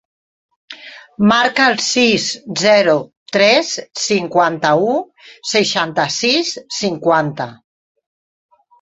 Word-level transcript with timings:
Marca 1.31 1.67
el 1.73 1.77
sis, 1.87 2.25
zero, 2.63 2.97
tres, 3.37 3.71
cinquanta-u, 4.07 4.99
seixanta-sis, 5.55 6.59
cinquanta. 6.83 7.53